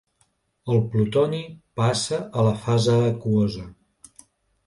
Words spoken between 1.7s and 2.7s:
passa a la